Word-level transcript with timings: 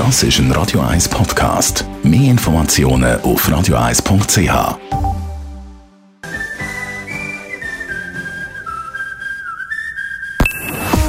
Das 0.00 0.22
ist 0.22 0.38
ein 0.38 0.50
Radio 0.52 0.80
1 0.80 1.10
Podcast. 1.10 1.84
Mehr 2.02 2.30
Informationen 2.30 3.20
auf 3.20 3.46
radio1.ch. 3.46 4.78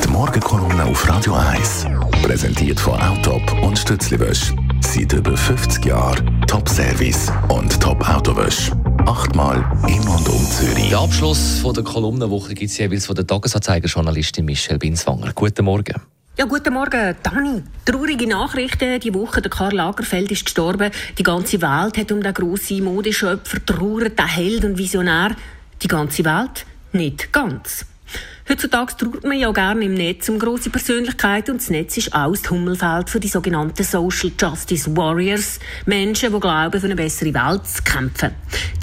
Die 0.03 0.07
Morgenkolumne 0.09 0.83
auf 0.83 1.07
Radio 1.07 1.35
1 1.35 1.87
präsentiert 2.21 2.81
von 2.81 3.01
Autop 3.01 3.63
und 3.63 3.79
Stützliwösch. 3.79 4.53
Seit 4.81 5.13
über 5.13 5.37
50 5.37 5.85
Jahren 5.85 6.41
Top-Service 6.47 7.31
und 7.47 7.79
Top-Autowösch. 7.79 8.71
Achtmal 9.05 9.59
in 9.87 10.01
und 10.01 10.27
um 10.27 10.45
Zürich. 10.47 10.89
Der 10.89 10.99
Abschluss 10.99 11.59
von 11.59 11.73
der 11.73 11.85
Kolumnenwoche 11.85 12.53
gibt 12.53 12.69
es 12.69 12.77
jeweils 12.77 13.05
von 13.05 13.15
der 13.15 13.25
Tagesanzeiger-Journalistin 13.25 14.43
Michelle 14.43 14.79
Binswanger. 14.79 15.31
Guten 15.33 15.63
Morgen. 15.63 16.10
Ja, 16.37 16.45
guten 16.45 16.73
Morgen, 16.73 17.13
Dani. 17.21 17.61
Traurige 17.83 18.25
Nachrichten 18.25 19.01
die 19.01 19.13
Woche. 19.13 19.41
Der 19.41 19.51
Karl 19.51 19.75
Lagerfeld 19.75 20.31
ist 20.31 20.45
gestorben. 20.45 20.89
Die 21.17 21.23
ganze 21.23 21.61
Welt 21.61 21.97
hat 21.97 22.11
um 22.13 22.23
den 22.23 22.33
grossen 22.33 22.85
Modeschöpfer 22.85 23.63
trauert, 23.65 24.17
den 24.17 24.27
Held 24.27 24.63
und 24.63 24.77
Visionär. 24.77 25.35
Die 25.81 25.89
ganze 25.89 26.23
Welt? 26.23 26.65
Nicht 26.93 27.33
ganz. 27.33 27.85
Heutzutage 28.49 28.97
trauert 28.97 29.23
man 29.23 29.37
ja 29.37 29.49
gerne 29.51 29.85
im 29.85 29.93
Netz 29.93 30.27
um 30.27 30.37
grosse 30.37 30.69
Persönlichkeiten 30.69 31.51
und 31.51 31.61
das 31.61 31.69
Netz 31.69 31.95
ist 31.95 32.13
auch 32.13 32.31
das 32.31 32.49
Hummelfeld 32.49 33.09
für 33.09 33.19
die 33.19 33.29
sogenannten 33.29 33.83
Social 33.83 34.31
Justice 34.37 34.93
Warriors, 34.97 35.59
Menschen, 35.85 36.33
die 36.33 36.39
glauben, 36.39 36.79
für 36.79 36.87
eine 36.87 36.95
bessere 36.97 37.33
Welt 37.33 37.65
zu 37.65 37.81
kämpfen. 37.83 38.31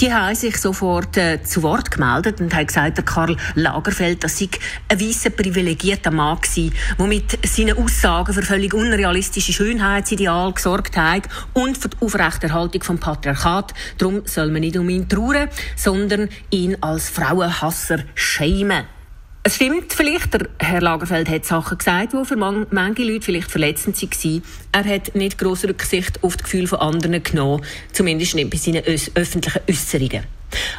Die 0.00 0.10
haben 0.10 0.34
sich 0.34 0.56
sofort 0.56 1.16
äh, 1.19 1.42
zu 1.42 1.62
Wort 1.62 1.91
gemeldet 1.91 2.41
und 2.41 2.55
haben 2.55 2.66
gesagt, 2.66 2.96
der 2.96 3.05
Karl 3.05 3.36
Lagerfeld, 3.56 4.22
sei 4.30 4.48
ein 4.88 5.00
weißer, 5.00 5.30
privilegierter 5.30 6.12
Mann 6.12 6.41
gewesen, 6.41 6.72
der 6.98 7.06
mit 7.06 7.47
seinen 7.47 7.77
Aussagen 7.77 8.33
für 8.33 8.42
völlig 8.42 8.72
unrealistische 8.72 9.52
Schönheitsideale 9.52 10.55
gesorgt 10.55 10.97
hat 10.97 11.24
und 11.52 11.77
für 11.77 11.91
die 11.91 11.97
Aufrechterhaltung 12.00 12.83
vom 12.83 12.98
Patriarchat. 12.98 13.75
Darum 13.98 14.22
soll 14.25 14.50
man 14.50 14.60
nicht 14.60 14.78
um 14.78 14.88
ihn 14.88 15.08
trauern, 15.08 15.50
sondern 15.77 16.31
ihn 16.50 16.78
als 16.81 17.10
Frauenhasser 17.10 17.98
schämen. 18.14 18.84
Es 19.48 19.54
stimmt 19.54 19.94
vielleicht, 19.94 20.34
der 20.34 20.46
Herr 20.58 20.82
Lagerfeld 20.82 21.27
hat 21.30 21.46
Sachen 21.46 21.78
gesagt, 21.78 22.12
die 22.12 22.22
für 22.27 22.36
manche 22.36 23.02
Leute 23.02 23.22
vielleicht 23.22 23.50
verletzend 23.50 23.96
waren. 24.02 24.42
Er 24.72 24.84
hat 24.84 25.14
nicht 25.14 25.38
grosse 25.38 25.70
Rücksicht 25.70 26.22
auf 26.22 26.36
das 26.36 26.44
Gefühl 26.44 26.66
von 26.66 26.80
anderen 26.80 27.22
genommen, 27.22 27.64
zumindest 27.91 28.34
nicht 28.34 28.50
bei 28.50 28.58
seinen 28.58 28.84
öffentlichen 28.84 29.62
Äußerungen. 29.66 30.24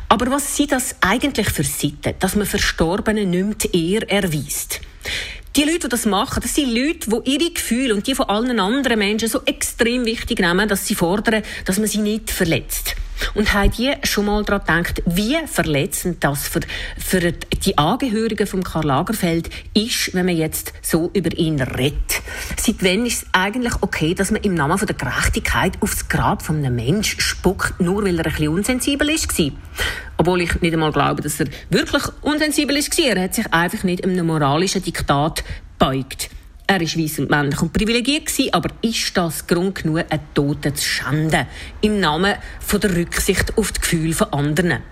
Aber 0.08 0.30
was 0.30 0.56
sind 0.56 0.72
das 0.72 0.96
eigentlich 1.02 1.50
für 1.50 1.64
Seiten, 1.64 2.14
dass 2.20 2.36
man 2.36 2.46
Verstorbenen 2.46 3.32
nicht 3.32 3.74
mehr 3.74 4.08
erweist? 4.08 4.82
Die 5.56 5.64
Leute, 5.64 5.80
die 5.80 5.90
das 5.90 6.06
machen, 6.06 6.40
das 6.44 6.54
sind 6.54 6.70
Leute, 6.72 7.10
die 7.10 7.32
ihre 7.32 7.52
Gefühle 7.52 7.96
und 7.96 8.06
die 8.06 8.14
von 8.14 8.30
allen 8.30 8.60
anderen 8.60 9.00
Menschen 9.00 9.30
so 9.30 9.42
extrem 9.46 10.06
wichtig 10.06 10.42
nehmen, 10.42 10.70
dass 10.70 10.86
sie 10.86 10.94
fordern, 10.94 11.42
dass 11.66 11.80
man 11.80 11.88
sie 11.88 11.98
nicht 11.98 12.30
verletzt. 12.30 12.89
Und 13.34 13.54
habt 13.54 13.80
ihr 13.80 13.98
schon 14.04 14.26
mal 14.26 14.44
daran 14.44 14.84
gedacht, 14.84 15.02
wie 15.06 15.38
verletzend 15.46 16.24
das 16.24 16.48
für, 16.48 16.62
für 16.98 17.32
die 17.32 17.78
Angehörigen 17.78 18.48
von 18.48 18.64
Karl 18.64 18.86
Lagerfeld 18.86 19.50
ist, 19.74 20.14
wenn 20.14 20.26
man 20.26 20.36
jetzt 20.36 20.74
so 20.82 21.10
über 21.14 21.36
ihn 21.38 21.62
redet? 21.62 22.22
Seit 22.58 22.84
wann 22.84 23.06
ist 23.06 23.24
es 23.24 23.28
eigentlich 23.32 23.74
okay, 23.82 24.14
dass 24.14 24.32
man 24.32 24.42
im 24.42 24.54
Namen 24.54 24.78
von 24.78 24.88
der 24.88 24.96
Gerechtigkeit 24.96 25.74
aufs 25.82 26.08
Grab 26.08 26.42
von 26.42 26.58
einem 26.58 26.76
Menschen 26.76 27.20
spuckt, 27.20 27.80
nur 27.80 28.04
weil 28.04 28.20
er 28.20 28.26
ein 28.26 28.32
bisschen 28.32 28.50
unsensibel 28.50 29.10
ist? 29.10 29.30
Obwohl 30.18 30.42
ich 30.42 30.62
nicht 30.62 30.74
einmal 30.74 30.92
glaube, 30.92 31.22
dass 31.22 31.40
er 31.40 31.48
wirklich 31.70 32.04
unsensibel 32.22 32.76
ist. 32.76 32.98
Er 33.00 33.22
hat 33.22 33.36
sich 33.36 33.52
einfach 33.54 33.84
nicht 33.84 34.04
einem 34.04 34.26
moralischen 34.26 34.84
Diktat 34.84 35.44
beugt. 35.78 36.30
Er 36.72 36.82
ist 36.82 37.00
weiss 37.00 37.18
und 37.18 37.32
männlich 37.32 37.60
und 37.64 37.74
privilegiert 37.74 38.28
gewesen, 38.28 38.54
aber 38.54 38.70
ist 38.84 39.18
das 39.18 39.48
Grund 39.48 39.74
genug, 39.74 40.06
einen 40.08 40.22
Toten 40.36 40.76
zu 40.76 40.88
schänden? 40.88 41.48
Im 41.82 42.00
Namen 42.00 42.36
von 42.60 42.80
der 42.80 42.96
Rücksicht 42.96 43.58
auf 43.58 43.72
die 43.72 43.82
Gefühle 43.82 44.14
von 44.14 44.32
anderen. 44.32 44.84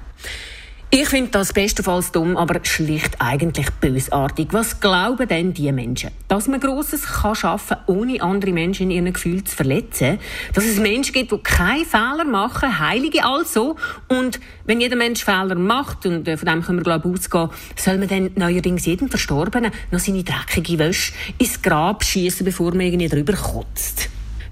Ich 0.89 1.09
finde 1.09 1.31
das 1.31 1.51
bestenfalls 1.51 2.13
dumm, 2.13 2.37
aber 2.37 2.61
schlicht 2.63 3.19
eigentlich 3.19 3.69
bösartig. 3.81 4.47
Was 4.51 4.79
glauben 4.79 5.27
denn 5.27 5.53
die 5.53 5.69
Menschen? 5.73 6.11
Dass 6.29 6.47
man 6.47 6.61
Grosses 6.61 7.03
kann 7.03 7.35
schaffen, 7.35 7.75
ohne 7.87 8.21
andere 8.21 8.53
Menschen 8.53 8.83
in 8.83 8.91
ihren 8.91 9.13
Gefühlen 9.13 9.45
zu 9.45 9.53
verletzen? 9.53 10.17
Dass 10.53 10.63
es 10.63 10.79
Menschen 10.79 11.11
gibt, 11.11 11.33
die 11.33 11.39
keine 11.39 11.83
Fehler 11.83 12.23
machen, 12.23 12.79
Heilige 12.79 13.25
also. 13.25 13.75
Und 14.07 14.39
wenn 14.63 14.79
jeder 14.79 14.95
Mensch 14.95 15.25
Fehler 15.25 15.55
macht, 15.55 16.05
und 16.05 16.25
äh, 16.25 16.37
von 16.37 16.47
dem 16.47 16.63
können 16.63 16.79
wir 16.79 16.83
glaube 16.83 17.09
ich 17.09 17.15
ausgehen, 17.15 17.49
soll 17.75 17.97
man 17.97 18.07
dann 18.07 18.31
neuerdings 18.35 18.85
jedem 18.85 19.09
Verstorbenen 19.09 19.73
noch 19.91 19.99
seine 19.99 20.23
dreckige 20.23 20.79
Wäsche 20.79 21.11
ins 21.37 21.61
Grab 21.61 22.05
schießen, 22.05 22.45
bevor 22.45 22.71
man 22.71 22.81
irgendwie 22.81 23.09
drüber 23.09 23.33
kotzt? 23.33 24.09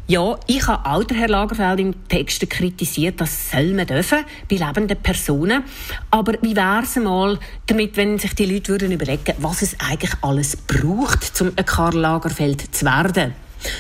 Ja, 0.08 0.38
ich 0.46 0.68
habe 0.68 0.88
auch 0.88 1.04
den 1.04 1.18
Herr 1.18 1.30
Lagerfeld 1.30 1.80
im 1.80 2.08
Text 2.08 2.48
kritisiert, 2.48 3.20
das 3.20 3.50
soll 3.50 3.74
man 3.74 3.88
dürfen 3.88 4.20
bei 4.48 4.58
lebenden 4.58 5.02
Personen. 5.02 5.64
Aber 6.12 6.34
wie 6.44 6.56
wäre 6.56 6.84
es 6.84 6.96
mal 6.98 7.40
damit, 7.66 7.98
wenn 7.98 8.20
sich 8.20 8.36
die 8.36 8.46
Leute 8.46 8.74
würden 8.74 8.92
überlegen, 8.92 9.34
was 9.40 9.64
es 9.64 9.76
eigentlich 9.80 10.12
alles 10.22 10.58
braucht, 10.58 11.42
um 11.42 11.54
ein 11.56 11.66
Karl 11.66 11.96
Lagerfeld 11.96 12.76
zu 12.76 12.86
werden? 12.86 13.34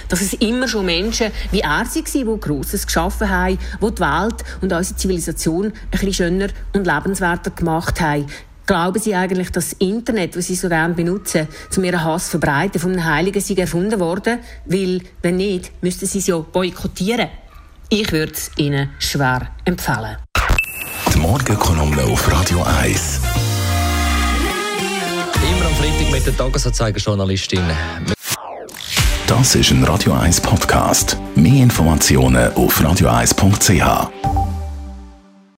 Dass 0.09 0.21
es 0.21 0.33
immer 0.33 0.67
schon 0.67 0.87
Menschen 0.87 1.31
wie 1.51 1.59
er 1.59 1.69
waren, 1.69 1.89
die 1.93 2.39
Grosses 2.39 2.87
geschaffen 2.87 3.29
haben, 3.29 3.59
die 3.79 3.93
die 3.93 4.01
Welt 4.01 4.43
und 4.61 4.73
unsere 4.73 4.97
Zivilisation 4.97 5.67
ein 5.67 5.73
bisschen 5.91 6.13
schöner 6.13 6.47
und 6.73 6.87
lebenswerter 6.87 7.51
gemacht 7.51 8.01
haben. 8.01 8.25
Glauben 8.65 8.99
Sie 8.99 9.13
eigentlich, 9.13 9.51
dass 9.51 9.69
das 9.69 9.79
Internet, 9.79 10.35
das 10.35 10.47
Sie 10.47 10.55
so 10.55 10.69
gerne 10.69 10.95
benutzen, 10.95 11.47
zu 11.69 11.83
ihren 11.83 12.03
Hass 12.03 12.29
verbreiten, 12.29 12.81
von 12.81 12.93
einem 12.93 13.05
Heiligen 13.05 13.39
sei 13.39 13.53
erfunden 13.55 13.99
worden? 13.99 14.39
Weil, 14.65 15.01
wenn 15.21 15.37
nicht, 15.37 15.71
müssten 15.83 16.07
Sie 16.07 16.17
es 16.17 16.27
ja 16.27 16.39
boykottieren. 16.39 17.27
Ich 17.89 18.11
würde 18.11 18.33
es 18.33 18.49
Ihnen 18.57 18.89
schwer 18.97 19.49
empfehlen. 19.65 20.17
Die 21.13 21.19
Morgenkolumne 21.19 22.03
auf 22.05 22.31
Radio 22.31 22.63
1. 22.81 23.19
Immer 25.35 25.65
am 25.67 25.75
Freitag 25.75 26.11
mit 26.11 26.25
der 26.25 26.35
Tagesanzeiger-Journalistin. 26.35 27.61
Das 29.27 29.53
ist 29.53 29.69
ein 29.69 29.83
Radio 29.83 30.13
1 30.13 30.41
Podcast. 30.41 31.17
Mehr 31.35 31.61
Informationen 31.61 32.51
auf 32.53 32.81
radio1.ch. 32.81 34.34